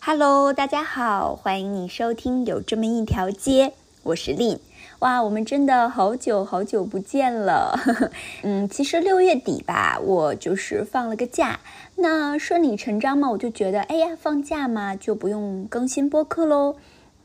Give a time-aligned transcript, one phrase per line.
[0.00, 3.72] Hello，大家好，欢迎你收听有这么一条街，
[4.04, 4.58] 我是令。
[5.00, 7.78] 哇，我们真的好久好久不见了。
[8.42, 11.60] 嗯，其实六月底吧，我就是放了个假，
[11.96, 16.76] 那顺理成章嘛，我就觉得，哎呀，放假嘛，就不用更新播客喽。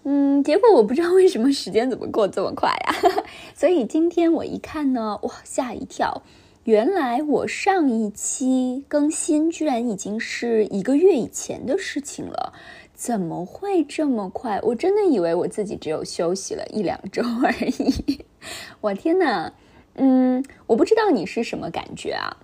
[0.04, 2.96] 嗯，结果我不知道为什么时间怎么过这么快呀，
[3.56, 6.24] 所以今天我一看呢，哇，吓一跳。
[6.66, 12.54] 原来我上一期更新居然已经是一个月以前的事情了，
[12.94, 14.62] 怎么会这么快？
[14.62, 18.26] 我真的以为我自己只有休息了一两周而已。
[18.80, 19.52] 我天呐，
[19.96, 22.38] 嗯，我不知道你是什么感觉啊？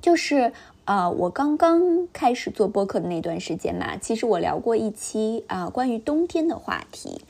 [0.00, 0.52] 就是
[0.86, 7.20] 啊，我刚刚开始做播客的那段时间嘛，其实我聊过一期啊关于冬天的话题。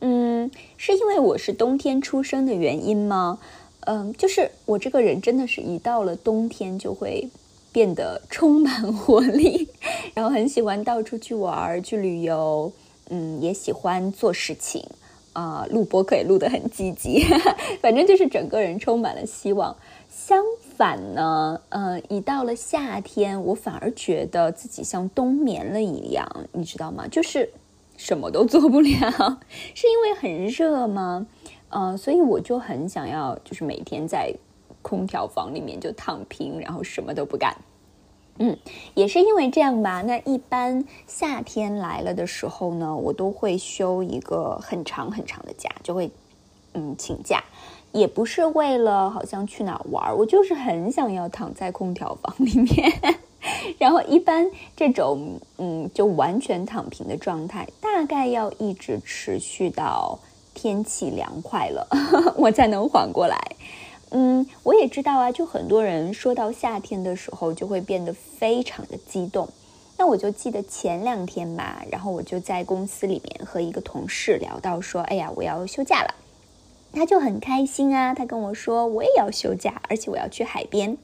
[0.00, 3.38] 嗯，是因为我是冬天出生的原因吗？
[3.86, 7.28] 嗯，就是我这个人真的是一到了冬天就会
[7.72, 9.68] 变得充满活力，
[10.12, 12.72] 然后很喜欢到处去玩去旅游，
[13.10, 14.84] 嗯，也喜欢做事情，
[15.32, 17.24] 啊，录播可以录得很积极，
[17.80, 19.76] 反正就是整个人充满了希望。
[20.08, 20.42] 相
[20.76, 27.06] 反呢，呃，一到了夏天，我反而觉得自己像冬眠了一样，你知道吗？
[27.08, 27.50] 就是
[27.96, 29.40] 什么都做不了，
[29.74, 31.26] 是因为很热吗？
[31.76, 34.32] 呃，所以我就很想要，就是每天在
[34.80, 37.54] 空调房里面就躺平，然后什么都不干。
[38.38, 38.56] 嗯，
[38.94, 40.00] 也是因为这样吧。
[40.00, 46.10] 那一般夏天来了的时候呢，我都会休一个很长很长的假，就会
[46.72, 47.44] 嗯请假，
[47.92, 52.90] 也不是为了好像去哪玩，我就是很想要躺在空调房里面。
[53.76, 60.18] 然后一般这种嗯就完全躺平的状态，大概要一直持续到。
[60.56, 61.86] 天气凉快了，
[62.38, 63.38] 我才能缓过来。
[64.08, 69.48] 嗯，我也知道啊，就很多人说到夏天的时候，就会变得非常的激动。
[69.98, 76.14] 那我就记得前两天吧，然后我就在公司里面和一个同事聊到说：“哎呀，我要休假了。”
[76.92, 80.96] 他就很开心啊，他跟我说：“我也要休假，而且我要去海边。”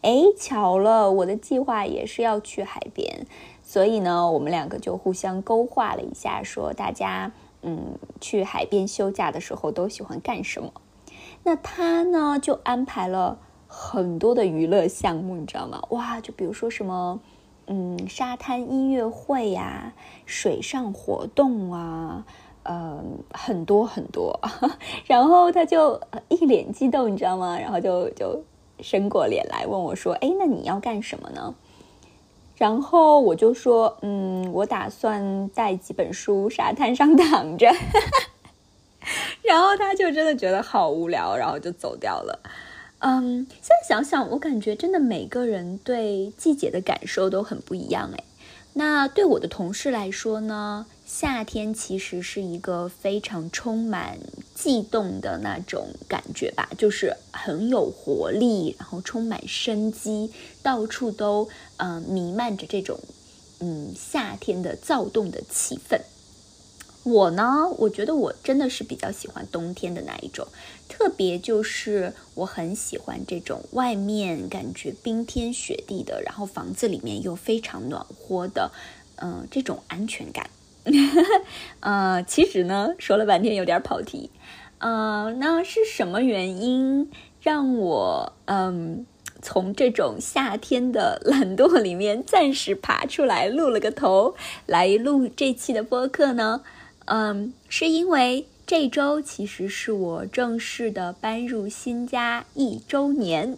[0.00, 3.26] 哎，巧了，我的计划也是要去海边，
[3.62, 7.32] 所以呢，我们两个就互相勾画了一下，说大家。
[7.68, 10.72] 嗯，去海边休假的时候都喜欢干什么？
[11.42, 15.82] 那他呢就安排了很多的娱乐项目，你知道吗？
[15.90, 17.20] 哇，就比如说什么，
[17.66, 19.92] 嗯，沙滩音乐会呀，
[20.26, 22.24] 水上活动啊，
[22.62, 24.38] 呃，很多很多。
[25.04, 27.58] 然后他就一脸激动，你知道吗？
[27.58, 28.40] 然后就就
[28.80, 31.52] 伸过脸来问我说：“哎，那你要干什么呢？”
[32.56, 37.70] 然后我就说，嗯，我打算带几本书沙滩上躺着。
[39.42, 42.40] 然后他就真的觉得好无聊，然后就走掉了。
[43.00, 48.24] 嗯，现在想想，我感觉真的每个人对季节的感受都很不一样哎。
[48.72, 50.86] 那对我的同事来说呢？
[51.06, 54.18] 夏天其实是一个非常充满
[54.56, 60.32] 悸动的那种感觉吧，就是很有活力，然后充满生机，
[60.64, 62.98] 到处都嗯弥漫着这种
[63.60, 66.00] 嗯夏天的躁动的气氛。
[67.04, 70.48] 我呢，我觉得我真的是比较喜欢冬天的那一种，
[70.88, 78.72] 特别就是我很喜欢这种外面感觉冰天雪地的，然后房子里面又非常暖和的，
[79.22, 80.50] 嗯，这种安全感。
[81.80, 84.30] 呃，其实呢，说了半天有点跑题。
[84.78, 87.10] 呃，那是什么原因
[87.40, 89.06] 让我嗯
[89.40, 94.34] 从这种夏天的懒惰里面暂时爬出来，露了个头
[94.66, 96.62] 来录这期的播客呢？
[97.06, 103.56] 嗯，是因为这周其实是我正式的搬入新家一周年。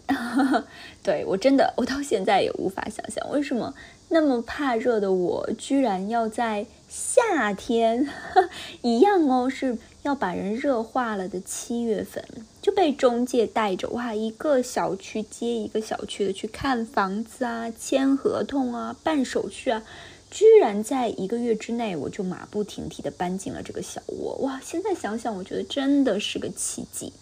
[1.02, 3.74] 对我真的，我到现在也无法想象为什么。
[4.10, 8.08] 那么怕热的我，居然要在夏天
[8.82, 12.24] 一样哦，是要把人热化了的七月份，
[12.62, 19.82] 就被中介带着哇，一个小区接一个小区的去看房子啊，签合同啊，办手续啊，
[20.30, 24.58] 居然在一个月之内，我就马不停蹄的搬进了这个小窝哇！
[24.64, 27.12] 现在想想，我觉得真的是个奇迹。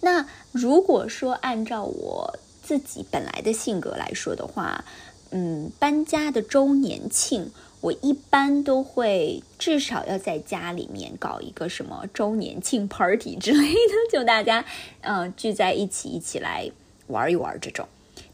[0.00, 4.84] 那如果说按照我自己本来的性格来说的话，
[5.30, 7.52] 嗯，搬家的周年庆，
[7.82, 14.64] 我一般都会至少要在家里面搞一个什么周年庆 party 之类的，就大家
[15.02, 16.70] 嗯 聚在一起，一起来
[17.08, 17.86] 玩一玩这种。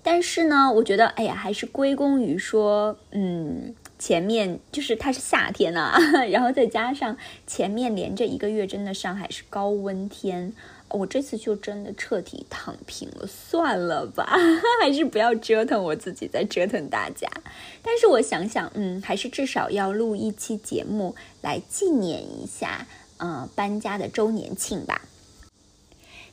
[0.03, 5.99] 但是呢，我觉得哎呀，还是归功于说，嗯，前面就是它是夏天啊，
[6.31, 7.17] 然后再加上
[7.47, 10.53] 前面连着一个月，真的上海是高温天，
[10.91, 14.37] 我这次就真的彻底躺平了，算了吧，
[14.81, 17.29] 还是不要折腾我自己，再折腾大家。
[17.83, 22.87] 但是我想想，嗯，还是至少要录一期节目来纪念一下，
[23.19, 25.03] 呃，搬家的周年庆吧。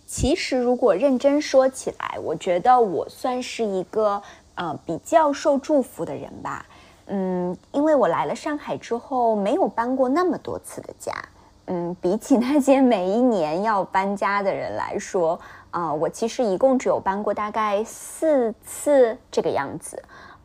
[0.07, 4.21] 其实，如果认真说起来，我觉得我算是一个
[4.53, 6.65] 呃比较受祝福的人吧。
[7.07, 11.11] 嗯，因为我来了上海之后，没有搬过那么多次的家。
[11.67, 15.39] 嗯，比起那些每一年要搬家的人来说，
[15.71, 20.01] 啊，我其实一共只有搬过大概四次这个样子。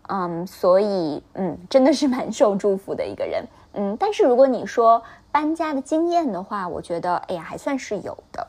[0.09, 3.45] 嗯，所以嗯，真的是蛮受祝福的一个人。
[3.75, 5.01] 嗯，但是如果你说
[5.31, 8.47] 搬家的经验的话，我觉得哎呀，还算是有的。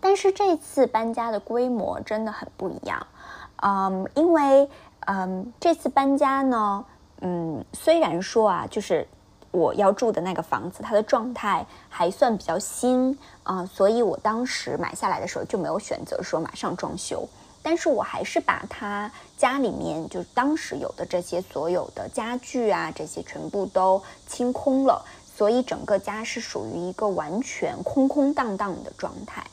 [0.00, 3.06] 但是这次搬家的规模真的很不一样，
[3.62, 4.68] 嗯，因为
[5.06, 6.84] 嗯，这次搬家呢，
[7.20, 9.06] 嗯，虽然说啊，就是
[9.50, 17.28] 我要住的那个房子，它的状态还算比较新啊，所以我当时买下来的时候就没有选择说马上装修，
[17.62, 25.04] 但是我还是把它家里面就是当时有的这些所有的家具啊，这些全部都清空了，
[25.36, 29.44] 所以整个家是属于一个完全空空荡荡的状态。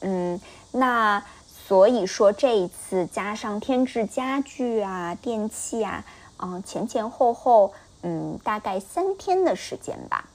[0.00, 0.38] 嗯，
[0.72, 6.04] 那所以说这一次加上添置家具啊、电器啊，
[6.38, 7.72] 嗯，前前后后，
[8.08, 10.28] 嗯，大概三天的时间吧。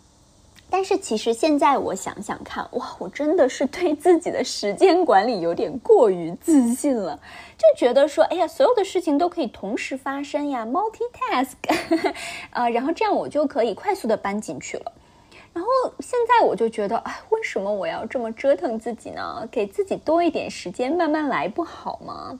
[0.69, 7.17] 但是其实现在我想想看，哇，我真的是对自己的时间管理有点过于自信了，
[7.57, 11.53] 就觉得说，哎呀，所有的事情都可以同时发生呀，multitask，
[12.51, 14.91] 呃，然后这样我就可以快速的搬进去了。
[15.53, 15.69] 然后
[15.99, 19.47] 现在我就觉得，哎，为什么我要这么折腾自己呢？
[19.49, 22.37] 给自己多一点时间，慢慢来不好吗？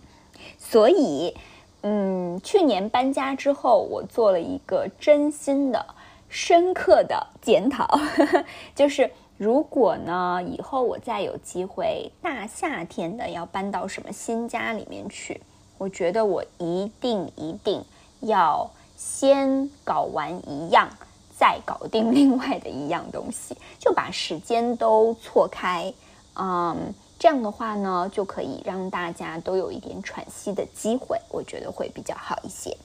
[0.58, 1.36] 所以，
[1.84, 5.86] 嗯，去年搬家之后，我做了一个真心的、
[6.30, 7.88] 深刻的检讨，
[8.76, 15.42] 就是如果呢，以后我再有机会大夏天的要搬到什么新家里面去，
[15.78, 17.84] 我觉得我一定一定
[18.20, 20.88] 要先搞完一样。
[21.34, 25.92] 再搞定 另外的一样东西，就把时间都错开，
[26.36, 32.76] 嗯，这样的话呢，就可以让大家都有一点喘息的机会，我觉得会比较好一些。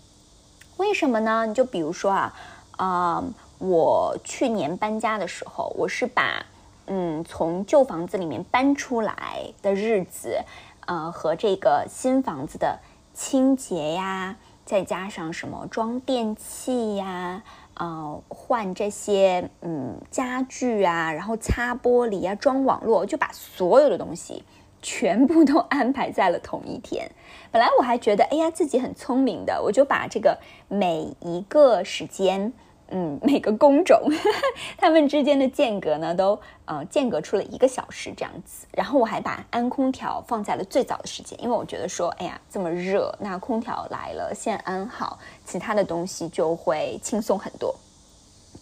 [0.77, 1.47] 为什么呢？
[1.47, 2.35] 你就比如说啊，
[2.73, 3.25] 啊，
[3.57, 6.45] 我去年搬家的时候，我是把
[6.85, 10.39] 嗯从旧房子里面搬出来的日子，
[10.85, 12.79] 呃，和这个新房子的
[13.15, 14.37] 清洁呀，
[14.67, 17.43] 再加上什么装电器呀。
[17.79, 24.45] 呃，换这些嗯家具啊，然后擦玻璃啊，装网络，就把所有的东西
[24.81, 27.11] 全部都安排在了同一天。
[27.53, 30.39] 本来我还觉得，哎呀，自己很聪明的，我就把这个
[30.69, 32.53] 每一个时间。
[32.89, 34.01] 嗯，每个工种，
[34.79, 38.65] 他们之间的间隔呢，都呃间隔出了一个小时这样子。
[38.71, 47.75] 然后我还把安空调放在了最早的时间，因为我觉得说，哎呀，这么热，那空调来了先安好，其他的东西就会轻松很多。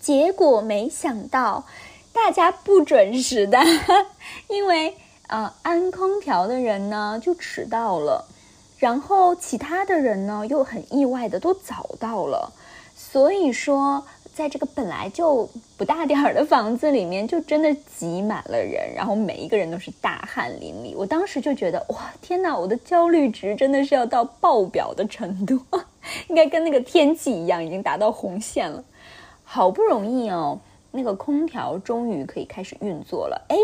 [0.00, 1.64] 结果没想到
[2.12, 3.58] 大家不准时的，
[4.48, 8.24] 因为呃安空调的人呢就迟到了，
[8.78, 12.54] 然后其他的人呢又很意外的都早到了，
[12.96, 14.06] 所以说。
[14.34, 15.48] 在这个本来就
[15.78, 20.92] 不大点儿的房子里面，就真的挤满了人，然后每一个人都是大汗淋漓。
[20.96, 25.60] 我当时就觉得，哇，天哪，我的焦虑值真的是要到爆表的程度，
[26.28, 28.82] 应该跟那个天气一样，已经达到红线了。
[29.44, 30.58] 好不容易哦，
[30.90, 33.56] 那个空调终于可以开始运作了，哎，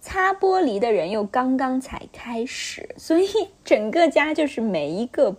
[0.00, 3.28] 擦玻璃的人又刚刚才开始，所以
[3.64, 5.36] 整个家就是每一个。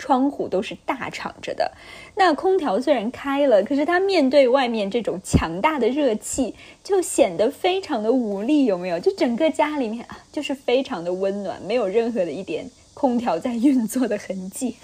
[0.00, 1.70] 窗户都是大敞着的，
[2.16, 8.98] 那空调虽然开了，可是它面对外面这种强大的热气，就显得非常的无力，有没有？
[8.98, 14.76] 就整个家里面啊，就是非常的温暖，没有任何的一点空调在运作的痕迹。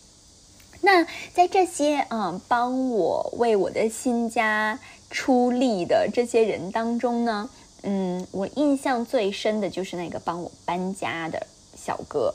[0.80, 4.80] 那在这些嗯帮我为我的新家
[5.10, 7.50] 出力的这些人当中呢，
[7.82, 12.34] 嗯，我印象最深的就是那个帮我搬家的小哥。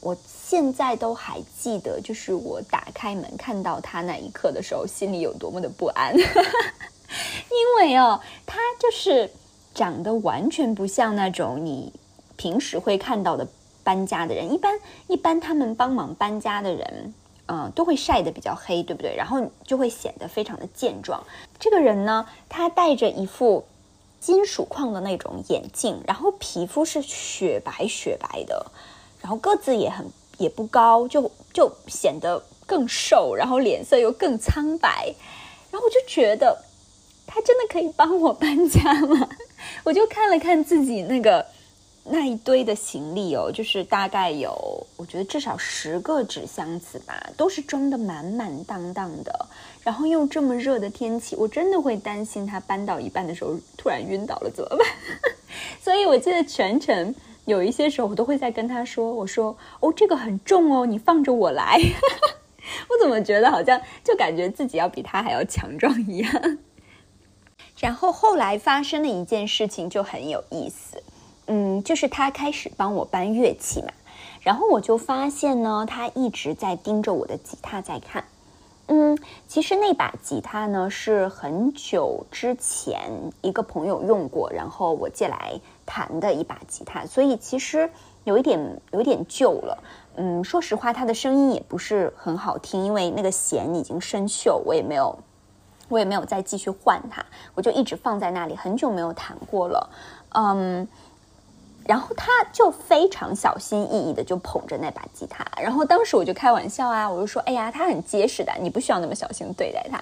[0.00, 0.14] 我
[0.54, 6.26] 现在都还记得，就是我打开门看到他那一刻的时候，心里有多么的不安， 因
[7.78, 9.28] 为哦，他就是
[9.74, 11.92] 长得完全不像那种你
[12.36, 13.44] 平时会看到的
[13.82, 14.54] 搬家的人。
[14.54, 17.14] 一般一般他们帮忙搬家的人，
[17.46, 19.16] 嗯，都会晒得比较黑，对不对？
[19.16, 21.20] 然后就会显得非常的健壮。
[21.58, 23.64] 这个人呢，他戴着一副
[24.20, 28.70] 金属框的那种眼镜，然后皮肤是雪白雪白的。
[29.20, 30.06] 然后个子也很
[30.38, 35.14] 也不高，就就显得更瘦，然后脸色又更苍白，
[35.70, 36.64] 然后我就觉得
[37.26, 39.28] 他真的可以帮我搬家吗？
[39.84, 41.44] 我就看了看自己那个
[42.04, 49.46] 那一堆的行李哦，就是大概有，我觉得至少十个纸箱子吧，都是装的满满当当的。
[49.82, 54.86] 然后又这么热的天气，我真的会担心他搬到一半的时候突然晕倒了怎么办？
[55.82, 57.14] 所以我记得全程
[57.46, 61.78] 有一些时候我都会在跟他说：“我说哦，这个很重哦，你放着我来。
[62.88, 66.58] ”我怎么觉得好像就感觉自己要比他还要强壮一样？
[67.78, 71.02] 然后后来发生的一件事情就很有意思，
[71.46, 73.88] 嗯，就是他开始帮我搬乐器嘛，
[74.40, 78.24] 然后我就发现呢，他一直在盯着我的吉他在看。
[78.86, 83.10] 嗯，其实那把吉他呢是很久之前
[83.40, 87.88] 一个朋友用过，然后我借来弹的一把吉他，所以其实
[88.24, 89.82] 有一点有一点旧了。
[90.16, 95.18] 嗯，说实话，它的声音也不是很好听，因为那个弦已经生锈，我也没有
[95.88, 97.24] 我也没有再继续换它，
[97.54, 99.90] 我就一直放在那里，很久没有弹过了。
[100.34, 100.86] 嗯。
[101.86, 110.00] 然后他就非常小心翼翼的就捧着那把吉他，然后当时我就开玩笑啊，我就说，哎呀，它很结实的，你不需要那么小心对待它。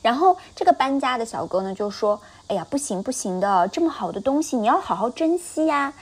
[0.00, 5.92] 然后这个搬家的小哥呢就说，哎呀，不行不行的，这么好的东西你要好好珍惜呀。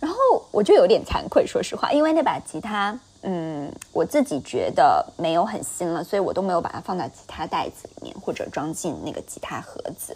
[0.00, 0.18] 然后
[0.50, 10.14] 我就有点惭愧，说实话，因为那把吉他，嗯，我自己觉得没有很新了，所以我都没有把它放到吉他袋子里面或者装进那个吉他盒子。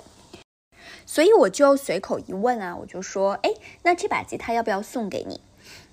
[1.04, 3.50] 所以我就随口一问啊，我就说，哎，
[3.82, 5.40] 那这把吉他要不要送给你？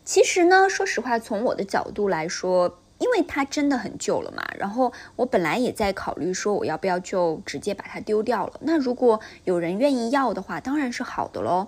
[0.06, 8.60] 其实呢，说实话，从我的角度来说，因为它真的很旧了嘛，然后我本来也在考虑说，我要不要就直接把它丢掉了。
[8.62, 11.68] 那如果有人愿意要的话，当然是好的喽。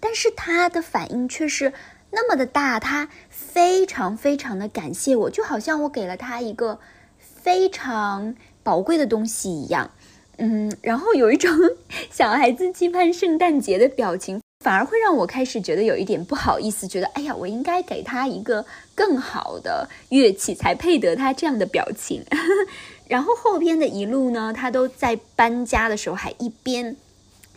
[0.00, 1.72] 但是他的反应却是
[2.10, 6.78] 那么的大，他非常非常的感谢我，就好像我给了他一个
[7.18, 9.90] 非常宝贵的东西一样。
[10.38, 11.50] 嗯，然后有一种
[12.10, 18.64] 小孩子期盼圣诞节的表情，反而会让我开始觉得有一点不好意思，觉得哎呀，我应该给他一个
[18.94, 22.24] 更好的乐器，才配得他这样的表情。
[23.06, 26.96] 然后后边的一路呢，他都在搬家的时候还一边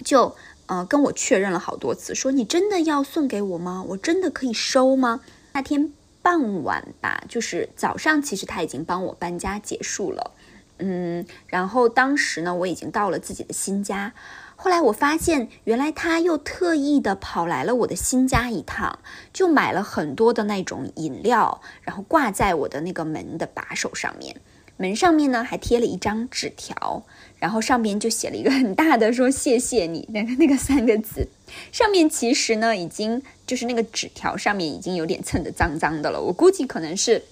[0.04, 3.84] 就呃跟我确认了好多次，说你真的要送给我吗？
[3.90, 5.22] 我真的可以收吗？
[5.54, 5.92] 那天
[6.22, 10.32] 傍晚吧，就是早上，其实他已经帮我搬家结束了。
[10.80, 14.14] 嗯，然后当时呢，我已经到了自己的新家。
[14.56, 19.00] 后来我发现，原来他又特意的跑来了我的新家一趟，
[19.32, 24.36] 就买了很多的那种饮料，然后挂在我的那个门的把手上面。
[24.78, 27.04] 门上面呢还贴了一张纸条，
[27.40, 31.28] 然后上面就写了一个很大的说“谢谢你”那个那个三个字。
[31.72, 36.22] 上面其实呢，已经就是那个纸条上面已经有点蹭的脏脏的了。
[36.22, 37.24] 我估计可能是。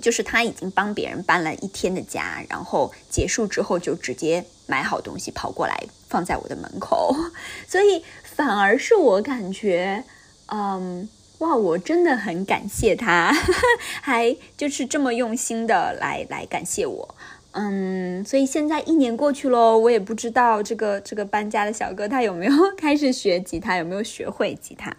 [0.00, 5.76] 就是他已经帮别人搬了一天的家，然后结束之后就直接买好东西跑过来
[6.08, 7.14] 放在我的门口，
[7.66, 10.04] 所以反而是我感觉，
[10.46, 13.32] 嗯，哇，我真的很感谢他，
[14.00, 17.14] 还就是这么用心的来来感谢我，
[17.52, 24.96] 嗯，所以现在一年过去喽，我也不知道这个这个搬家的小哥他有没有 开始学吉他，有没有学会吉他。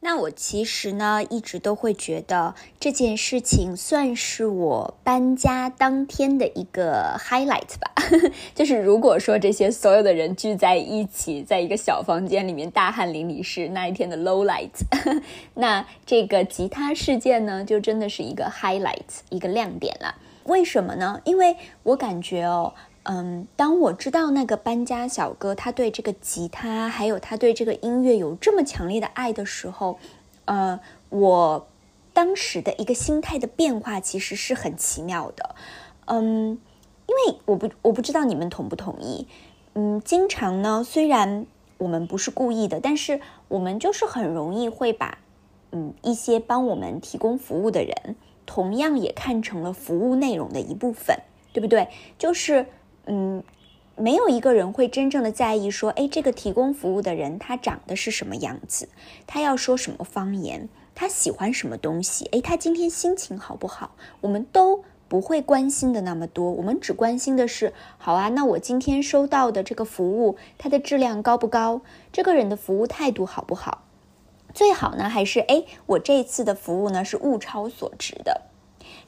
[0.00, 7.92] 那我其实呢，一直都会觉得这件事情算是我搬家当天的一个 highlight 吧。
[8.54, 14.70] 就是如果说这些所有的人聚在一起，在一个小房间里面大汗淋漓是那一天的 low light，
[15.54, 20.14] 那这个吉他事件呢，就真的是一个 highlight，一个亮点了。
[20.44, 21.20] 为什么呢？
[21.24, 22.72] 因为我感觉哦。
[23.10, 29.98] 嗯，当我知道那个搬家小哥他对这个吉他，还有他对这个音乐有这么强烈的爱的时候，
[30.44, 31.66] 呃，我
[32.12, 35.54] 当时的一个心态的变化其实是很奇妙的。
[36.04, 36.58] 嗯，
[37.06, 39.26] 因为我不我不知道你们同不同意。
[39.72, 41.46] 嗯，经常呢，虽然
[41.78, 45.16] 我们不是故意的，但是我们就是很容易会把
[45.72, 51.18] 嗯一些帮我们提供服务的人，同样也看成了服务内容的一部分，
[51.54, 51.88] 对不对？
[52.18, 52.66] 就是。
[53.08, 53.42] 嗯，
[53.96, 58.88] 没有一个人会真正的在意说，哎，这个提供服务的人他长得是什么样子，
[59.26, 71.80] 他要说什么方言，他喜欢什么东西，哎，他今天心情好不好，我们都不会关心的那么多，我们只关心的是，好啊，那我今天收到的这个服务，它的质量高不高，
[72.12, 73.84] 这个人的服务态度好不好，
[74.52, 78.42] 最好呢还是，哎，我这次的服务呢是物超所值的。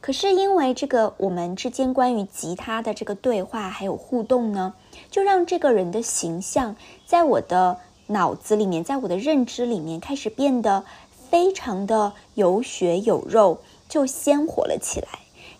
[0.00, 4.74] 可是因为这个，我们之间关于吉他的这个对话还有互动呢，
[5.10, 6.76] 就让这个人的形象
[7.06, 10.84] 在我的脑子里面，在我的认知里面开始变得
[11.30, 15.08] 非常的有血有肉，就鲜活了起来。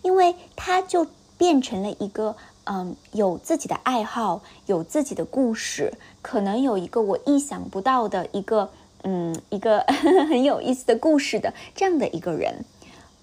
[0.03, 1.07] 因为他就
[1.37, 5.93] 变成了一个，嗯，有自己的爱好，有自己的故事，
[6.23, 8.71] 可能有一个我意想不到的一个。
[9.03, 9.81] 嗯，一个
[10.29, 12.67] 很有意思的故事的这样的一个人。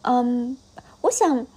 [0.02, 0.58] 嗯，
[1.08, 1.48] 我想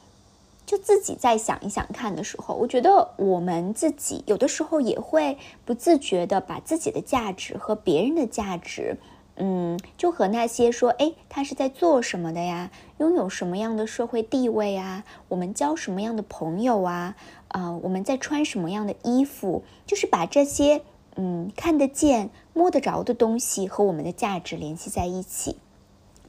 [0.64, 8.96] 就自己再想一想看的时候，我觉得我们自己有的时候也会不自觉的把自己的价值和别人的价值。
[9.42, 12.70] 嗯，就和那些说，哎，他是在做什么的呀？
[12.98, 15.02] 拥有什么样的社会地位啊？
[15.28, 17.16] 我们交什么样的朋友啊？
[17.48, 19.64] 啊，我们在穿什么样的衣服？
[19.86, 20.82] 就是把这些
[21.16, 25.56] 嗯看得见、摸得着的东西和我们的价值联系在一起。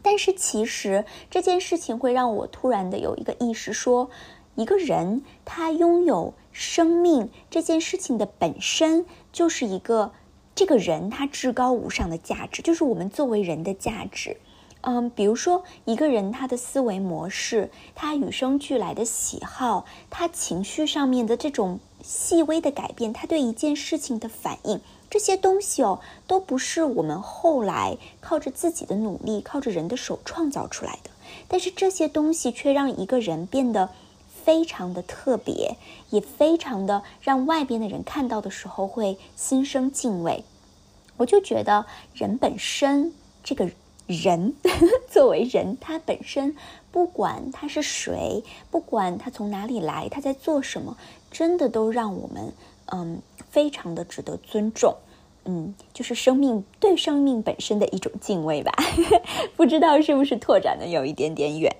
[0.01, 4.09] 但是其实这件事情会让我突然的有一个意识，说
[4.55, 10.11] 一个人他拥有生命这件事情的本身就是一个。
[10.53, 14.35] 这个人他至高无上的价值，就是我们作为人的价值。
[14.81, 24.81] 嗯，比如说一个人他的思维模式，他与生俱来的喜好，他情绪上面的这种细微的改变，他对一件事情的反应，
[25.11, 31.11] 这些东西哦，都不是我们后来靠着自己的努力，靠着人的手创造出来的。
[31.49, 33.89] 但是这些东西却让一个人变得
[34.43, 35.75] 非常的特别，
[36.11, 40.45] 也非常的让外边的人看到的时候会心生敬畏。
[41.17, 43.13] 我就觉得人本身，
[43.43, 43.69] 这个
[44.07, 44.55] 人
[45.11, 46.55] 作为人，他本身
[46.89, 50.97] 不管他是谁，不管他从哪里来，他在做什么，
[51.29, 52.53] 真的都让我们
[52.85, 54.95] 嗯非常的值得尊重，
[55.45, 58.71] 嗯，就是生命对生命本身的一种敬畏吧。
[59.55, 61.75] 不知道是不是拓展的有一点点远。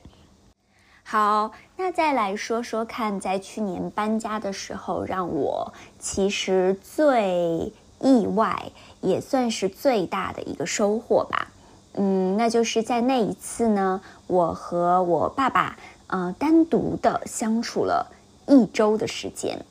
[1.03, 8.71] 好，那再来说说看，在去年搬家的时候，让我其实最意外。
[9.01, 11.47] 也算是最大的一个收获吧，
[11.93, 15.75] 嗯，那就是在那一次呢，我和我爸爸，
[16.05, 18.11] 呃，单独的相处了
[18.47, 19.65] 一周的时间，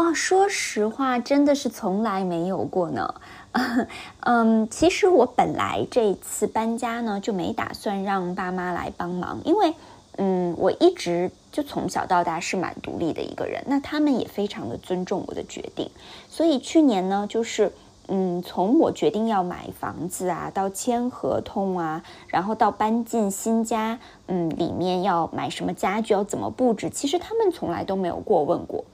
[0.00, 3.14] 哇，说实话，真的是从来没有过呢。
[4.20, 9.74] 嗯，其实我本来这次搬家呢，就没打算让爸妈来帮忙，因为，
[10.16, 15.90] 嗯，我一直就从小到大是蛮独立的一个人，那他们也非常的尊重我的决定，
[16.30, 17.70] 所以去年呢，就是。
[18.12, 28.84] 嗯，从我决定要买房子啊，到签合同啊，然后到搬进新家，嗯，里面要买什么家具，要怎么布置，其实他们从来都没有过问过，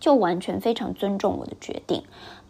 [0.00, 2.04] 就完全非常尊重我的决定。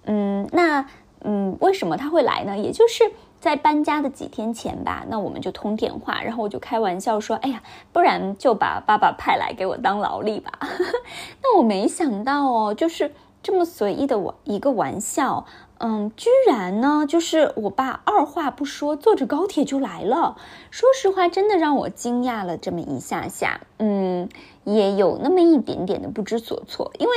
[0.05, 0.87] 嗯，那
[1.21, 2.57] 嗯，为什么他会来呢？
[2.57, 10.53] 也就是在搬家的几天前吧，那我们就通电话，然后我就开玩笑说：“哎呀，不然就把爸爸派来给我当劳力吧。
[11.43, 15.47] ”那我没想到哦，就是这么随意的我一个玩笑。
[15.79, 20.37] 嗯，居然呢，就是我爸二话不说，坐着高铁就来了。
[20.71, 23.61] 说实话，真的让我惊讶了这么一下下。
[23.79, 24.29] 嗯，
[24.65, 27.13] 也有那么一点点的不知所措，因为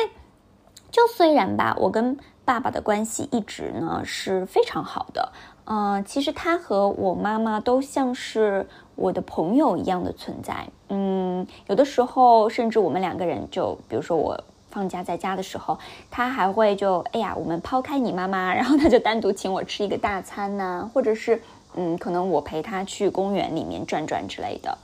[0.92, 5.32] 就虽然吧，我跟爸爸的关系一直呢是非常好的。
[5.66, 10.68] 嗯，其实他和我妈妈都像是我的朋友一样的存在。
[10.90, 14.40] 嗯，有的时候甚至我们两个人就，比如说我。
[14.72, 15.76] 放假在家的时候，
[16.12, 21.42] 他还会就哎呀，我们抛开你妈妈，然后他就单独请我吃一个大餐呐，或者是
[21.74, 24.78] 嗯，可能我陪他去公园里面转转之类的，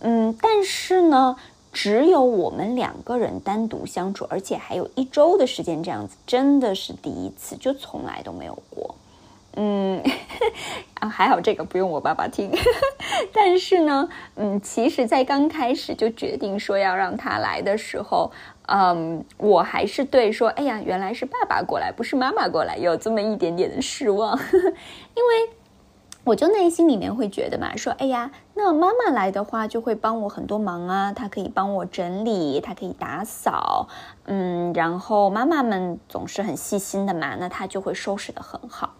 [0.00, 1.34] 嗯，但是呢，
[1.72, 8.94] 只有我们两个人单独相处，而且还有一周的时间这样子，真的是第一次，就从来都没有过，
[9.56, 10.02] 嗯，
[11.00, 12.50] 啊，还好这个不用我爸爸听，
[13.32, 18.30] 但是呢，嗯，其实，在刚开始就决定说要让他来的时候。
[18.72, 25.50] 嗯，我还是对说，哎呀，原来是爸爸过来，不是妈妈过来，有这么一点点的失望， 因为
[26.22, 28.30] 我就内心里面会觉得嘛，说，哎呀，
[28.62, 33.88] 那妈妈来的话就会帮我很多忙啊，她可以帮我整理，她可以打扫，
[34.26, 38.92] 嗯，然后妈妈们总是很细心的嘛，那她就会收拾的很好。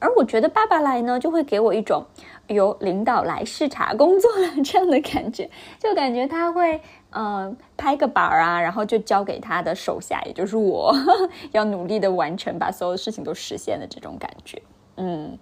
[0.00, 2.04] 而我觉得爸爸来呢，就会给我一种，
[2.48, 5.48] 由，领导来视察工作了这样的感觉，
[5.78, 6.80] 就感觉他会。
[7.16, 10.92] 嗯，拍个板儿啊，然后就交给他的手下，也就是我，
[11.52, 14.60] 要努力的完成，把所有事情都实现的这种感觉。
[14.96, 15.38] 嗯，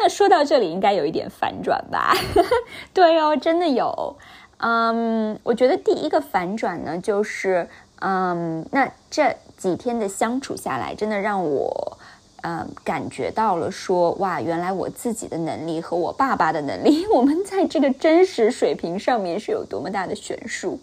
[0.00, 2.12] 那说到这里，应该有一点反转吧？
[2.92, 4.16] 对哦，真的有。
[4.56, 7.68] 嗯，我觉得第一个反转呢，就是
[8.00, 11.96] 嗯，那这几天的相处下来，真的让我。
[12.42, 20.80] 嗯，感觉到了，说哇，原来我自己的能力和我爸爸的能力， 我们在这个真实水平上面是有多么大的悬殊。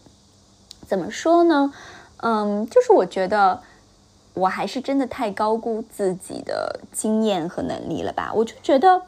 [0.85, 1.73] 怎么说呢？
[2.17, 3.59] 嗯，就是我觉得
[4.37, 8.31] 我还是真的太高估自己的经验和能力了吧？
[8.33, 9.01] 我就觉得。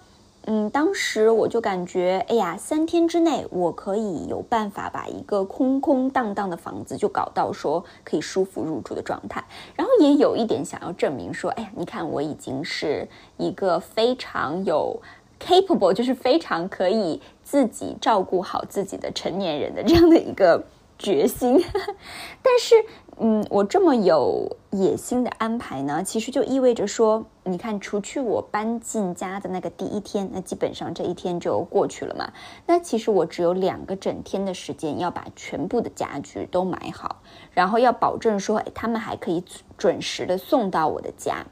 [0.45, 9.43] 嗯，当时我就感觉，哎呀，三天之内我可以有办法把一个空空荡荡的房子就搞到说可以舒服入住的状态，
[9.75, 14.99] 然后也有一点想要证明说，哎呀，你看我已经是一个非常有
[15.39, 20.63] capable，就是非常可以自己照顾好自己的成年人的这样的一个
[20.97, 21.61] 决心。
[22.41, 22.75] 但是，
[23.21, 32.31] 嗯，我这么有野心的安排呢，其实就意味着说，你看，除去我搬进家的那个第一天，那基本上这一天就过去了嘛。
[32.65, 39.43] 那其实我只有两个整天的时间要把全部的家具都买好，然后要保证说，哎，他们还可以
[39.77, 41.45] 准时的送到我的家。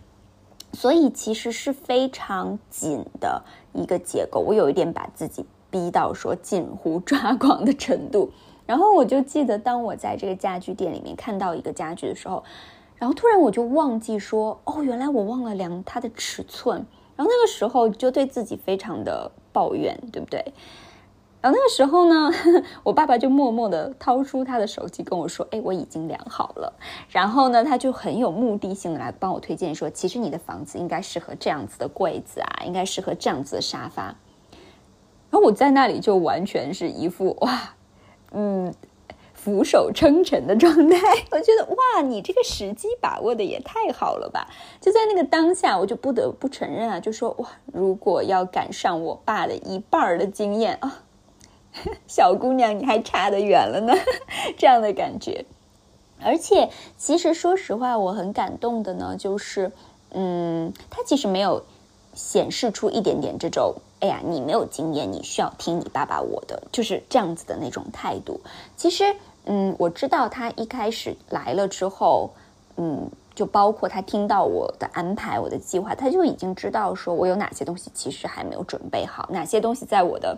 [0.71, 8.32] 所以其实是非常紧的一个结构，我有一点把自己逼到说近乎抓狂的程度。
[8.67, 12.43] 然后我就记得，当我在这个家具店里面看到一个家具的时候，
[12.97, 16.86] 然后突然我就忘记说，哦，原来我忘了量它的尺寸。
[17.15, 20.53] 然后那个时候就对自己非常的抱怨，对不对？
[21.39, 22.32] 然后那个时候呢，
[22.84, 26.73] 我爸爸就默默的掏出他的手机跟我说：“哎，我已经量好了。”
[27.10, 34.15] 然后呢，他就很有目的性的来帮我推荐说：“其实你的房子应该适合这样子的柜子啊，应该适合这样子的沙发。”
[35.30, 37.75] 然后我在那里就完全是一副哇，
[38.31, 38.73] 嗯，
[39.33, 40.97] 俯首称臣的状态。
[41.31, 44.47] 我觉得哇，你这个时机把握的也太好了吧！
[44.81, 51.03] 就在那个当下，我就不得不承认啊，就说哇，如果要赶上我爸的一半的经验啊。
[52.07, 53.93] 小姑娘，你还差得远了呢，
[54.57, 55.45] 这样的感觉。
[56.19, 59.71] 而且，其实说实话，我很感动的呢，就是，
[60.09, 61.63] 嗯，他其实没有
[62.15, 68.39] 显示出一点点这种，哎呀，你没有经验，你需要听你爸爸我的，就是这样子的那种态度。
[68.75, 72.29] 其实，嗯，我知道他一开始来了之后，
[72.75, 80.38] 嗯，就包括他听到我的安排、我的计划，他就已经知道说我有哪些东西其实还没有准备好，哪些东西在我的。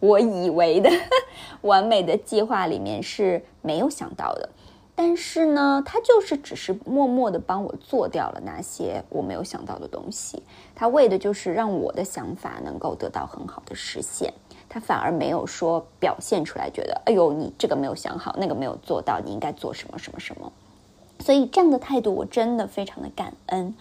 [0.00, 0.90] 我以为的
[1.62, 4.48] 完美的计划里面是没有想到的，
[4.96, 10.42] 但是呢，他就是只是默默的帮我做掉了那些我没有想到的东西。
[10.74, 14.32] 他为的就是让我的想法能够得到很好的实现。
[14.68, 20.52] 他反而没有说表现出来，觉得哎呦，你这个没有想好，那个没有做到，你应该做什么什么什么。
[21.20, 23.74] 所以这样的态度我真的非常的感恩。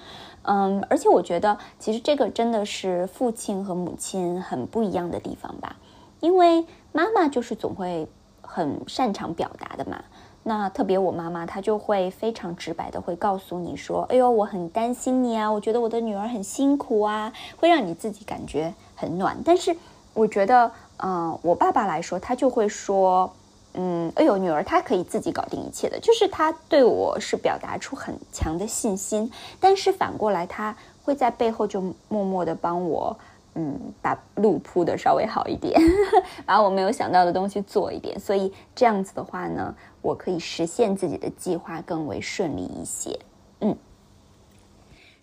[0.43, 5.77] 嗯，而且我觉得其实这个真的是父亲和母亲很不一样的地方吧。
[6.19, 8.07] 因为妈妈就是总会
[8.41, 10.03] 很擅长表达的嘛，
[10.45, 19.37] 那特别我妈妈她就会非常直白的会告诉你说，哎呦，我很担心你啊，我觉得我的女儿很辛苦啊，会让你自己感觉很暖。
[19.45, 19.75] 但是
[20.13, 23.31] 我觉得，嗯，我爸爸来说，他就会说，
[23.73, 33.15] 嗯，哎呦，女儿她可以自己搞定一切的，就是他对我是表达出很强的信心，但是反过来他会在背后就默默的帮我。
[33.55, 35.79] 嗯，把路铺的稍微好一点，
[36.43, 39.71] 把我没有想到的东西做一点，所以这样子的话呢，
[40.03, 43.19] 我可以实现自己的计划更为顺利一些。
[43.59, 43.75] 嗯，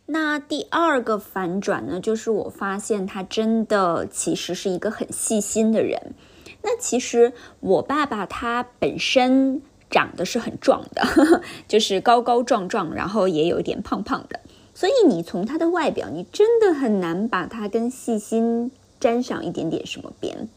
[0.06, 6.14] 那第二个反转呢，就是我发现他真的其实是一个很细心的人。
[6.62, 11.02] 那其实我爸爸他本身长得是很壮的，
[11.68, 14.40] 就是高高壮壮，然后也有一点胖胖的。
[14.74, 20.48] 所以你从他的外表，你真的很难把他跟细心沾上一点点什么边，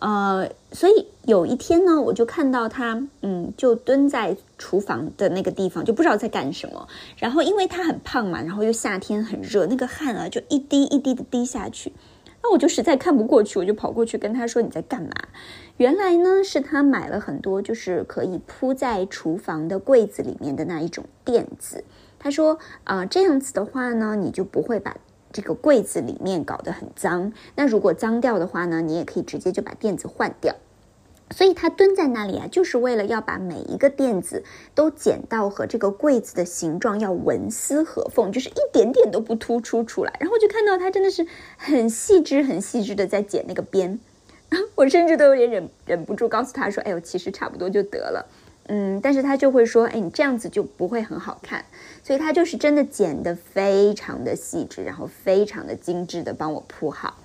[0.00, 6.86] 呃，所以有一天呢，我就看到他，嗯，就蹲在厨房的那个地方，就不知道在干什么。
[7.16, 11.92] 然后因为他很胖嘛，然后又夏天很热，那个汗啊就一滴一滴的滴下去。
[12.40, 15.10] 那我就实在看不过去，我就跑过去跟他说：“你在干嘛？”
[15.76, 21.82] 原来呢，是他买了很多就是可以铺在厨房的柜子里面的那一种垫子。
[22.20, 24.96] 他说：“啊，这样子的话呢，你就不会把
[25.40, 27.32] 这个柜子里面搞得很脏。
[27.54, 30.56] 那如果脏掉的话呢，你也可以直接就把垫子换掉。
[31.30, 34.42] 所以他蹲在那里啊，就是为了要把每一个垫子
[34.74, 40.12] 都剪到和这个柜子的形状要纹丝合缝，就是一点点都不突出出来。
[40.18, 41.24] 然后就看到他真的是
[41.56, 44.00] 很细致、很细致的在剪那个边。
[44.74, 48.26] 我甚至都有点忍忍不住告诉他说：‘哎呦，其实差不多就得了。’
[48.68, 51.64] 嗯，但是他就会说：‘哎，你这样子就不会很好看。’
[52.04, 57.16] 所以他就是真的剪得非常的细致，然后非常的精致的帮我铺好。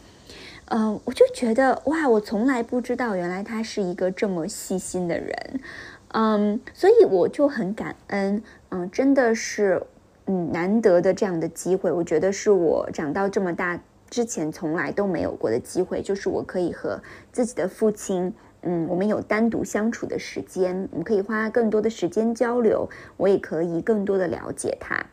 [0.70, 5.60] 嗯，我就觉得哇，我从来不知道原来他是一个这么细心的人。
[6.14, 8.42] 嗯，所以我就很感恩。
[8.70, 9.82] 嗯，真的是
[10.28, 13.78] 嗯难得的这样的机会，我觉得是我长到这么大
[14.10, 17.02] 之前从来都没有过的机会，就是我可以和
[17.32, 18.34] 自己的父亲。
[18.64, 25.06] 嗯，我们有单独相处的时间，我们可以花更多的时间交流，我也可以更多的了解他。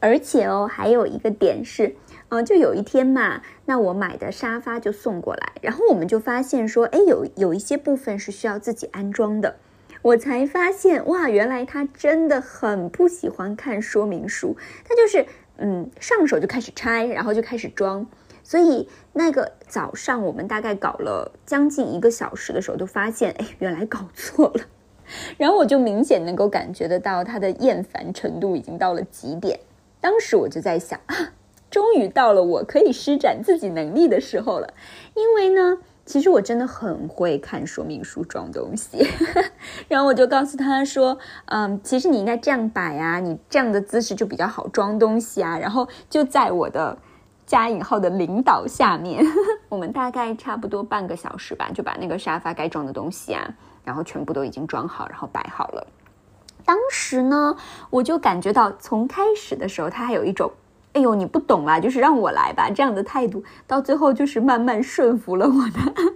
[0.00, 1.94] 而且哦，还有一个点是，
[2.30, 9.56] 嗯，就有一天嘛，那我买的沙发就送过来，然后我们就发现说，哎，有有一些部分是需要自己安装的。
[10.02, 15.24] 我才发现，哇，原来他真的很不喜欢看说明书，他就是
[15.58, 18.04] 嗯，上手就开始拆，然后就开始装。
[18.52, 24.64] 所以那个早上我们大概搞了将近一个小时的时候，都发现，哎，原来搞错了。
[25.38, 29.58] 然后我就明显能够感觉得到他的厌烦程度已经到了极点。
[30.02, 31.00] 当时我就在想，
[31.70, 34.74] 终于到了我可以施展自己能力的时候了，
[35.14, 35.78] 因为呢。
[36.04, 39.06] 其实我真的很会看说明书装东西，
[39.86, 46.98] 然后我就告诉他说：“嗯，其实你应该这样摆啊，你这样的姿势就比较好装东西啊。”然后就在我的
[47.52, 49.22] 加引号的领导下面，
[49.68, 53.46] 我们大概差不多半个小时吧，就把那个沙发该装的东西啊，
[53.84, 55.86] 然后全部都已经装好，然后摆好了。
[56.64, 57.54] 当时呢，
[57.90, 60.50] 我就感觉到从开始的时候，他还有一种。
[60.94, 66.14] 哎呦，你不懂啦，就是让我来吧，这样的态度，到最后就是慢慢顺服了我的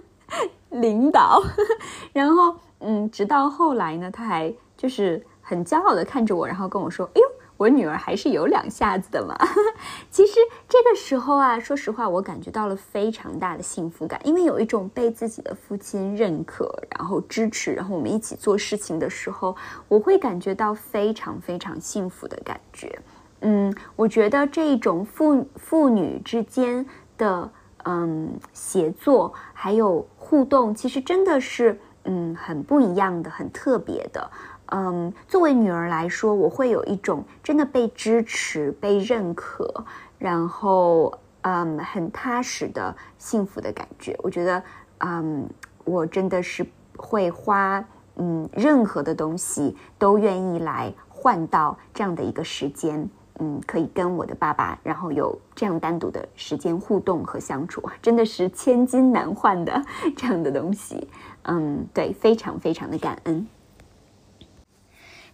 [0.81, 1.39] 领导，
[2.13, 9.35] 然后，嗯，直到后来呢，他还就是很骄傲的看着我，然后跟我说：“哎呦，我女儿还是有两下子的嘛。
[10.09, 10.33] ”其实
[10.69, 19.55] 这个时候啊，说实话，我感觉到了非常大的幸福感，因为有一种被自己的父亲认可，然后支持，然后我们一起做事情的时候，
[19.87, 22.99] 我会感觉到非常非常幸福的感觉。
[23.41, 26.83] 嗯，我觉得这一种父父女之间
[27.17, 27.49] 的
[27.83, 34.27] 嗯协作还有互动，其实真的是嗯很不一样的，很特别的。
[34.67, 39.85] 嗯，作为女儿来说，我会有一种真的被支持、被认可，
[40.17, 44.15] 然后嗯很踏实的幸福的感觉。
[44.21, 44.61] 我觉得
[44.99, 45.49] 嗯，
[45.85, 46.65] 我真的是
[46.97, 47.83] 会花
[48.15, 53.09] 嗯任何的东西都愿意来换到这样的一个时间。
[53.39, 59.79] 嗯，可以跟我的爸爸，然后有这样单独的时间互动和相处，真的是千金难换的
[60.17, 61.07] 这样的东西。
[61.43, 63.47] 嗯，对，非常非常的感恩。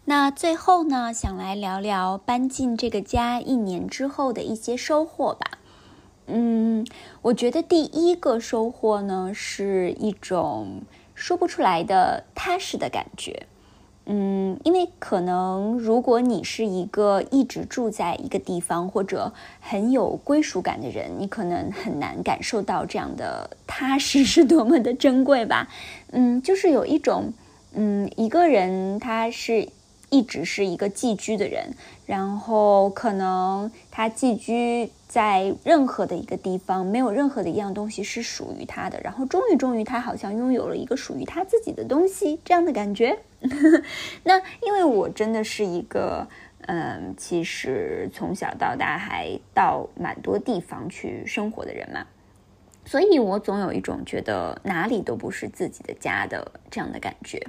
[0.06, 5.60] 那最后呢，想来聊聊搬进这个家一年之后的一些收获吧。
[6.28, 6.86] 嗯，
[7.22, 10.82] 我觉得第一个收获呢，是一种
[11.16, 13.48] 说不出来的踏实的感觉。
[14.06, 25.70] 嗯，因为可能如果你是一个一直住在一个地方或者很有归属感的人，你可能很难感受到这样的踏实是多么的珍贵吧。
[26.12, 27.32] 嗯，就是有一种，
[27.72, 29.70] 嗯，一个人他是
[30.14, 31.74] 一直是一个寄居的人，
[32.06, 34.92] 然后可能他寄居。
[35.14, 39.00] 在任何的一个地方，没有任何的一样东西是属于他的。
[39.04, 43.16] 然后终于，终于，他好像拥有了一个属于他自己的东西，这样的感觉。
[44.26, 46.28] 那因为我真的是一个，
[46.62, 52.04] 嗯，其实从小到大还到蛮多地方去生活的人嘛，
[52.84, 57.40] 所以我总有一种觉得哪里都不是自己的家的这样的感觉。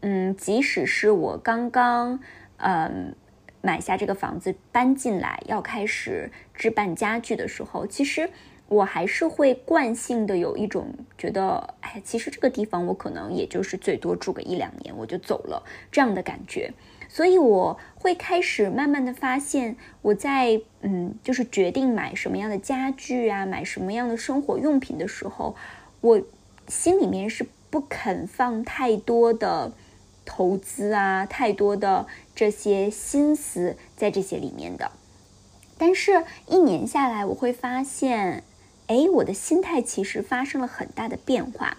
[0.00, 2.20] 嗯，即使是我刚刚，
[2.58, 3.14] 嗯。
[3.62, 8.30] 买下这个房子，搬进来要开始置办家具的时候，其实
[8.68, 16.72] 我还是会惯性的有一种觉得，哎，其实这个地方我可能也就是最多住个一两年我就走了这样的感觉。
[17.08, 25.56] 所以我会开始慢慢的发现，我在嗯，就是决定买什么样的家具啊，买什么样的生活用品的时候，
[26.02, 26.22] 我
[26.68, 29.72] 心里面是不肯放太多的。
[30.26, 34.90] 投资啊，太多的这些心思在这些里面的，
[35.78, 38.44] 但是，一年下来，我会发现，
[38.88, 41.78] 哎，我的心态其实发生了很大的变化。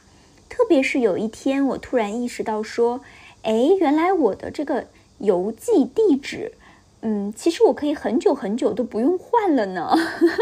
[0.50, 3.02] 特别是有一天，我突然意识到说，
[3.44, 4.88] 哎，原来我的这个
[5.20, 6.54] 邮寄地址。
[7.02, 9.96] 嗯，其实我可以很久很久都不用换了呢。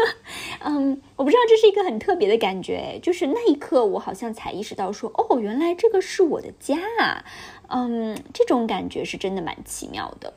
[0.64, 7.24] 嗯，我不知道这是一个很特别的感觉，就是那一刻我好像才意识到说，哦，原来这个是我的家啊。
[7.68, 10.32] 嗯，这种感觉是真的蛮奇妙的。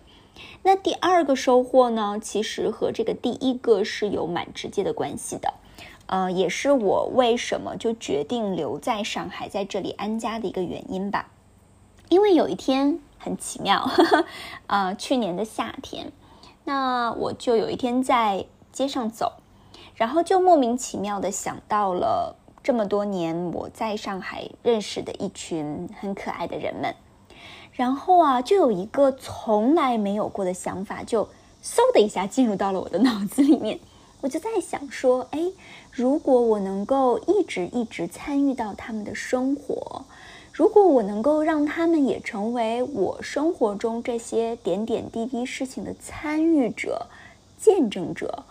[0.63, 5.53] 那第二个收获呢，其实和这个第一个是有蛮直接的关系的。
[6.07, 11.31] 呃，也是我为什么就决定留在上海，在这里安家的一个原因吧。
[12.09, 12.99] 因为有一天。
[13.21, 13.85] 很奇妙，
[14.67, 16.13] 啊， 去年的夏天，
[16.63, 19.33] 那我就有一天在街上走，
[19.93, 26.95] 然后就莫名其妙的想到了这么多年我在上海认识的一群很可爱的人们，
[27.71, 31.23] 然后啊，就有一个从来没有过的想法，就
[31.63, 33.79] 嗖的一下进入到了我的脑子里面，
[34.21, 35.51] 我就在想说，哎，
[35.91, 40.03] 如果我能够一直一直参与到他们的生活。
[40.51, 47.08] 如果我能够让他们也成为我生活中这些点点滴滴事情的参与者、
[47.58, 48.43] 见证者，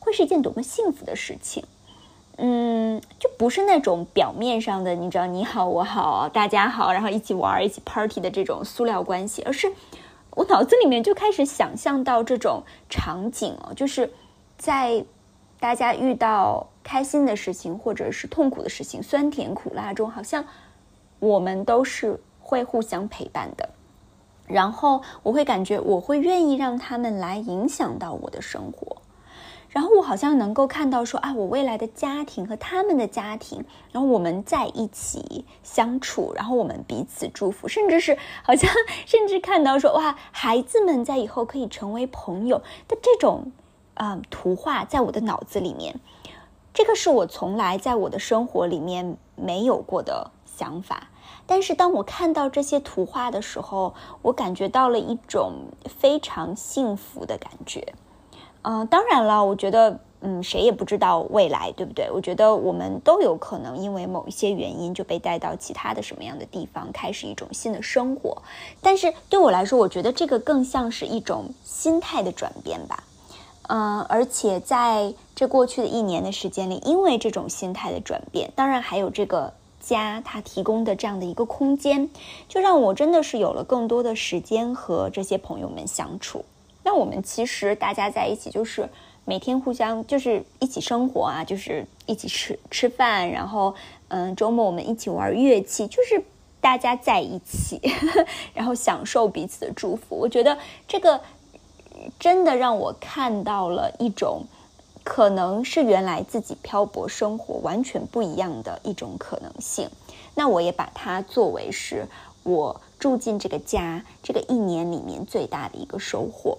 [0.00, 1.62] 会是一件多么幸福的事情！
[2.36, 9.72] 嗯，就不是那种表面上的，你知道，你好我好大家好，然后一起玩一起 party 的这种塑料关系，而是
[10.30, 14.12] 我脑子里面就开始想象到这种场景哦，就是
[14.56, 15.04] 在
[15.60, 16.66] 大家遇到。
[16.86, 20.44] 开心的事情，或者是痛苦的事情，酸甜苦辣中，好像
[21.18, 23.68] 我们都是会互相陪伴的。
[24.46, 28.98] 然后我会感觉，我会愿意让他们来影响到我的生活。
[29.76, 33.62] 然后我好像能够看到说啊，我未来的家庭和他们的家庭，
[33.92, 38.70] 然后我们在一起相处，然后我们彼此祝福，甚至是好像
[39.04, 43.52] 甚至看到说哇，孩子们在以后可以成为朋友的这种
[43.92, 46.00] 啊图画，在我的脑子里面，
[46.72, 51.08] 这个是我从来在我的生活里面没有过的想法。
[51.44, 57.92] 但是当我看到这些图画的时候，我感觉到了一种非常幸福的感觉。
[58.68, 62.10] 嗯，当然了，我觉得，嗯，谁也不知道未来，对不对？
[62.10, 68.42] 我觉得我们都有可能因为某一些原因就被带到其他的什么样的地方，开始一种新的生活。
[68.82, 73.04] 但是对我来说，我觉得这个更像是一种心态的转变吧。
[73.68, 82.10] 嗯，而且在这过去的一年的时间里，因为这种心态的转变，当然还有这个家它提供的这样的一个空间，
[82.48, 86.44] 就让我真的是有了更多的时间和这些朋友们相处。
[86.86, 88.88] 那我们其实大家在一起，就是
[89.24, 93.74] 每天互相就是一起生活啊，就是一起吃吃饭，然后
[94.06, 96.22] 嗯，周末我们一起玩乐器，就是
[96.60, 97.80] 大家在一起，
[98.54, 100.16] 然后享受彼此的祝福。
[100.16, 101.20] 我觉得这个
[102.20, 104.44] 真的让我看到了一种
[105.02, 109.90] 可能是原来自己漂泊生活完全不一样的一种可能性。
[110.36, 112.06] 那我也把它作为是
[112.44, 116.56] 我住进这个家这个一年里面最大的一个收获。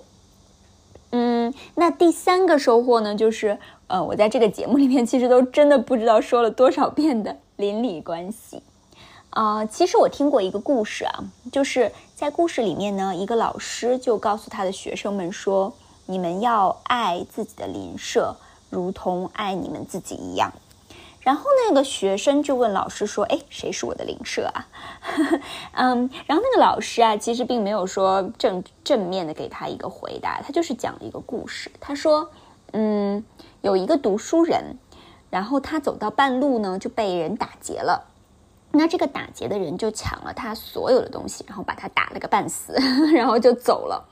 [1.75, 3.57] 那第三个收获呢，就是
[3.87, 8.61] 呃，我在这个节目里面其实都真的不知道说了多少遍的邻里关系。
[9.29, 15.71] 啊，其实我听过一个故事啊，就是在故事里面呢，一个老师就告诉他的学生们说
[16.07, 18.35] ：“你们要爱自己的邻舍，
[18.69, 20.51] 如同爱你们自己一样。”
[21.27, 24.65] 然后那个学生就问老师说：“哎，谁是我的邻舍啊？”
[25.75, 31.69] 嗯，然后那个老师啊，其实并没有说正正面的给他一个回答，他就是讲了一个故事。
[31.81, 32.31] 他说
[32.71, 33.25] ：“嗯，
[33.59, 34.77] 有一个读书人，
[35.29, 38.05] 然后他走到半路呢，就被人打劫了。
[38.71, 42.73] 那这个打劫的人就抢了他所有的东西，然后把他打了个半死，
[43.13, 44.07] 然后就走了。”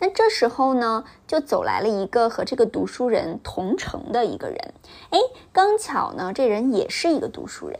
[0.00, 4.74] 那这时候呢，就走来了一个和这个读书人同城的一个人。
[5.10, 5.18] 哎，
[5.52, 7.78] 刚巧呢，这人也是一个读书人。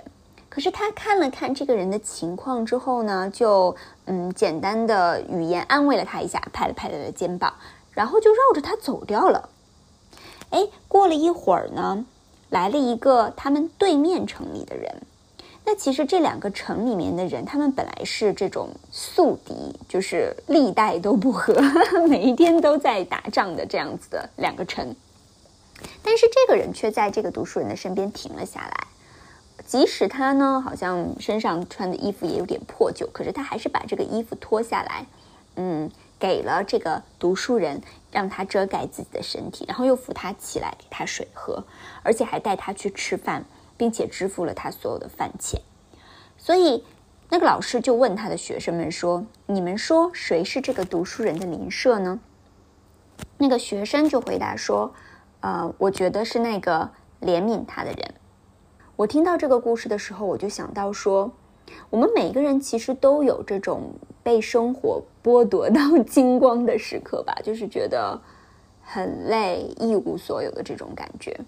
[0.51, 7.55] 可是他看了看这个人的情况之后呢，就嗯，简单的语言安慰了他一下，拍了拍他的肩膀，
[7.93, 9.49] 然后就绕着他走掉了。
[10.51, 12.05] 哎，过了一会儿呢，
[12.51, 15.03] 来了一个他们对面城里的人。
[15.65, 19.55] 那其实这两个城里面的人，他们本来是这种宿敌，
[19.89, 21.55] 就是历代都不和，
[22.09, 24.97] 每一天都在打仗的这样子的两个城。
[26.03, 28.87] 但是这个人却在这个读书人的身边停了下来，
[29.65, 35.07] 即使他呢好像身上穿的衣服也有点破旧，可是他还是把这个衣服脱下来，
[35.55, 41.63] 嗯，给了这个读书人，让他遮盖自己的身体，然后又扶他起来，给他水喝，
[42.03, 43.45] 而且还带他去吃饭。
[43.81, 45.59] 并且支付了他所有的饭钱，
[46.37, 46.85] 所以
[47.31, 52.21] 那个老师就问他的学生们说：“你们说谁是这个读书人的邻舍呢？”
[53.39, 54.93] 那个学生就回答说
[55.41, 56.91] ：“呃，我觉得是那个
[57.23, 58.15] 怜悯他的人。”
[58.97, 61.33] 我听到这个故事的时候，我就想到说，
[61.89, 68.21] 我们每个人其实都有这种被生活剥夺到 精光的时刻吧，就是觉得
[68.83, 71.41] 很累、一无所有的这种感觉，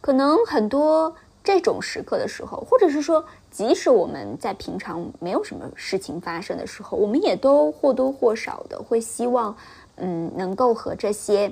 [0.00, 1.14] 可能很多。
[1.48, 9.56] 这种时刻的时候，或者是说，即使我们在平常没有什么事情发生的时候，我们也都或多或少的会希望，
[9.96, 11.50] 嗯，能够和这些，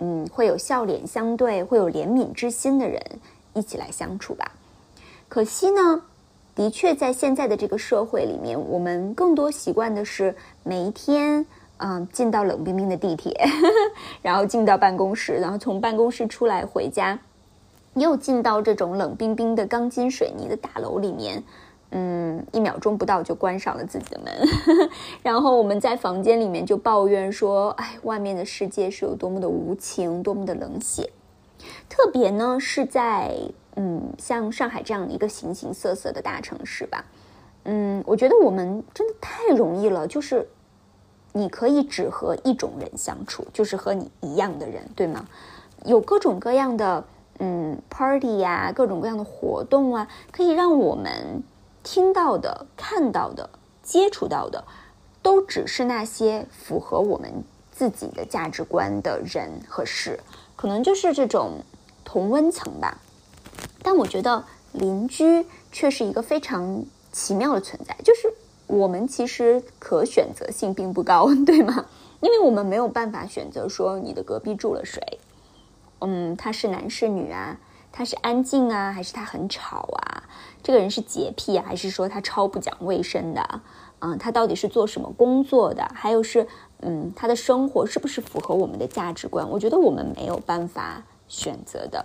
[0.00, 3.00] 嗯，会有笑脸相对、会有怜悯之心的人
[3.54, 4.50] 一起来相处吧。
[5.28, 6.02] 可惜呢，
[6.56, 13.32] 的确在现在的这个社会里面，我们更多习惯的是每一天，嗯，进到冷冰冰的地铁，
[14.22, 17.16] 然后进到办公室，然后从办公室出来回家。
[17.94, 21.42] 又进到这种冷冰冰的钢筋水泥的大楼里面，
[21.90, 24.32] 嗯，一秒钟不到就关上了自己的门，
[25.22, 31.10] 然后我们在房间里面就抱怨说：“哎，外面的世界是有多么的无情，多么的冷血。”
[31.90, 33.36] 特别呢是在
[33.74, 37.04] 嗯，像上海这样的一个形形色色的大城市吧，
[37.64, 40.48] 嗯，我觉得我们真的太容易了，就是
[41.32, 45.26] 你可以只和一种人相处，就是和你一样的人，对吗？
[45.84, 47.04] 有各种各样的。
[47.42, 51.42] 嗯，party 呀，各种各样的活动啊，可以让我们
[51.82, 53.48] 听到的、看到的、
[53.82, 54.62] 接触到的，
[55.22, 60.20] 都只是那些符合我们自己的价值观的人和事，
[60.54, 61.62] 可能就是这种
[62.04, 62.98] 同温层吧。
[63.82, 68.30] 但我觉得邻居却是一个非常奇妙的存在，就是
[68.66, 71.86] 我们其实可选择性并不高， 对吗？
[72.20, 75.00] 因为我们没有办法选择说你的隔壁住了谁，
[76.00, 77.56] 嗯，他是男是女啊，
[77.92, 80.24] 他是安静啊，还是他很吵啊？
[80.62, 83.60] 这个人是洁癖啊，还是说他超不讲卫生的？
[84.00, 85.86] 嗯，他到底是做什么工作的？
[85.94, 86.46] 还有是，
[86.80, 89.48] 嗯，他的生活是不是符合我们的价值观？
[89.48, 92.04] 我觉得我们没有办法选择的。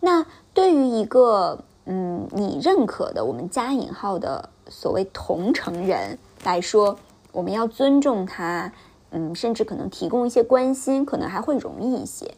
[0.00, 6.96] 那对于一个，嗯，你认可的我们加引号的所谓同城人来说，
[7.30, 8.72] 我们要尊重他，
[9.10, 12.34] 嗯，甚至可能提供一些关心，可能还会容易一些。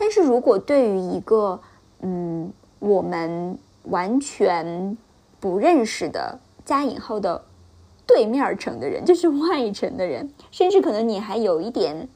[0.00, 1.60] 但是如果对于一个，
[2.00, 4.96] 嗯，我们完全
[5.40, 7.42] 不认识的加引号的
[8.06, 12.08] 对面城的人，就是外城的人，甚至可能你还有一点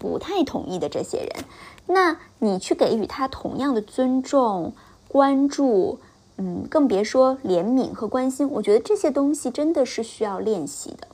[0.00, 1.44] 不太同意的这些人，
[1.86, 4.72] 那你去给予他同样的尊重、
[5.06, 6.00] 关注，
[6.36, 8.50] 嗯，更别说怜悯和关心。
[8.50, 11.06] 我觉得这些东西真的是需要练习的。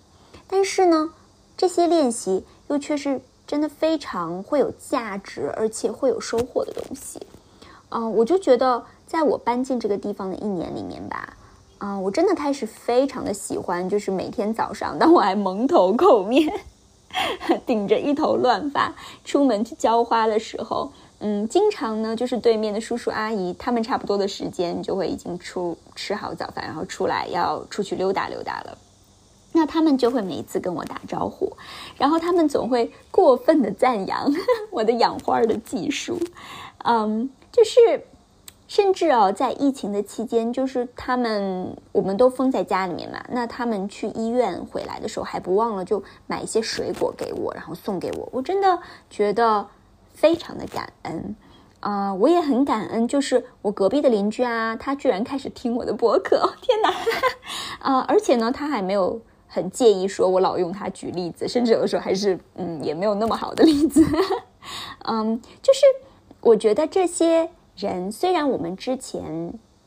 [0.47, 1.11] 但是呢，
[1.57, 3.21] 这些练习又却是
[3.51, 7.21] 真的非常会有价值，而且会有收获的东西。
[7.89, 8.81] 嗯，我就觉得。
[9.11, 11.37] 在我搬进这个地方的一年里面吧，
[11.79, 16.49] 啊，我真的开始非常的喜欢，就是每天早上，当我还蒙头垢面，
[17.67, 18.95] 顶着一头乱发
[19.25, 28.79] 出门去浇花的时候，嗯，经常呢，就是对面的叔叔阿姨，他们差不多的时间就会已经出吃好早饭，然后出来要出去溜达溜达了，
[29.53, 31.57] 那他们就会每一次跟我打招呼，
[31.97, 34.33] 然后他们总会过分的赞扬
[34.71, 36.19] 我的养花的技术，
[36.85, 38.05] 嗯，就是。
[38.71, 48.29] 甚至哦，在疫情的期间，就是他们我们都封在家里面嘛，那他们去医院回来的时候，还不忘了就买一些水果给我，然后送给我。
[48.31, 48.79] 我真的
[49.11, 49.67] 觉得
[50.15, 51.35] 非常的感恩
[51.81, 52.15] 啊！
[52.15, 56.95] 我也很感恩，就是我隔壁的邻居啊，他居然开始听我的博客， 天哪！
[57.83, 59.21] 啊，而且呢，他还没有
[59.51, 64.03] 很介意说我老用他举例子，甚至有的时候还是嗯，也没有那么好的例子。
[65.05, 65.81] 嗯，就是
[66.41, 67.51] 我觉得这些。
[67.77, 69.25] 人虽然我们之前，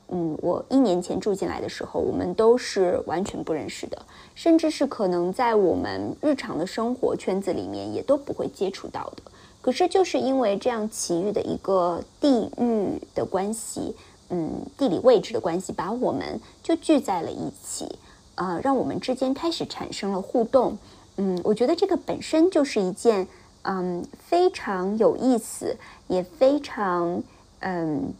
[0.07, 4.01] 嗯，我一年前住进来的时候，我们都是完全不认识的，
[4.34, 9.22] 甚至是可能在我们日常的生活圈子里面也都不会接触到的。
[9.61, 13.95] 可是就是因为这样奇遇的一个地域的关系，
[14.30, 17.88] 嗯，地理位置的关系，把我们就聚在了一起，
[18.36, 20.77] 呃，让我们之间开始产生了互动。
[21.17, 23.27] 嗯，我觉得这个本身就是一件，
[23.63, 25.77] 嗯，非常有意思，
[26.07, 27.23] 也非常。
[27.65, 28.13] 嗯，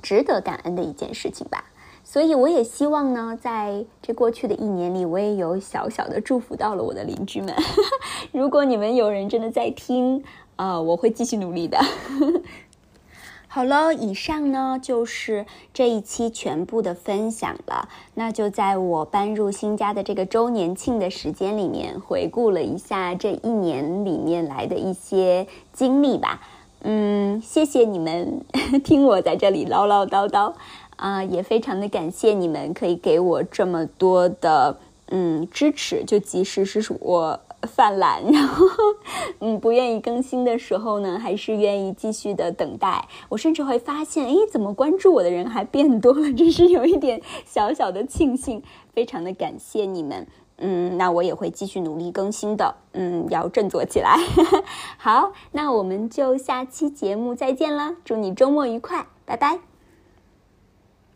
[0.00, 1.64] 值得感恩的一件事情吧。
[2.04, 7.52] 所以我也希望呢，在这过去的一年里，我也有小小的祝福到了我的邻居们。
[8.30, 10.22] 如果你们有人真的在听，
[10.54, 11.76] 啊，我会继续努力的。
[13.58, 15.44] 好了，以上呢就是
[15.74, 17.88] 这一期全部的分享了。
[18.14, 26.40] 那就在我搬入新家的这个周年庆的时间里面，回顾了一下这一年里面来的一些经历吧。
[26.82, 28.44] 嗯，谢谢你们
[28.84, 30.54] 听我在这里唠唠叨叨
[30.94, 38.66] 啊，也非常的感谢你们可以给我这么多的嗯支持，就即使是我犯懒， 然后
[39.40, 43.06] 嗯不愿意更新的时候呢，还是愿意继续的等待。
[43.28, 46.32] 我甚至会发现，哎，怎么关注我的人还变多了？
[46.32, 50.26] 真是有一点小小的庆幸，非常的感谢你们。
[50.60, 52.74] 嗯，那我也会继续努力更新的。
[52.92, 54.18] 嗯，要振作起来。
[54.98, 57.94] 好，那我们就下期节目再见了。
[58.04, 59.67] 祝你周末愉快，拜拜。